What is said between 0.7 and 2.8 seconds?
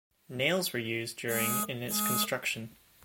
were used during in its construction.